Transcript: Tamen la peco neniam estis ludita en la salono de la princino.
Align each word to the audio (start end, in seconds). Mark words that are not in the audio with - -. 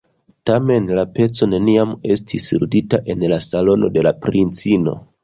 Tamen 0.49 0.85
la 0.99 1.01
peco 1.17 1.47
neniam 1.51 1.91
estis 2.15 2.47
ludita 2.63 3.01
en 3.15 3.27
la 3.35 3.39
salono 3.49 3.91
de 3.99 4.07
la 4.09 4.15
princino. 4.25 4.97